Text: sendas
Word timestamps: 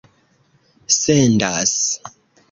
sendas 0.99 1.83